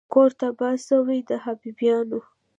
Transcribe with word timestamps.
کور 0.13 0.29
تباه 0.39 0.75
سوی 0.87 1.19
د 1.29 1.31
حبیبیانو 1.43 2.19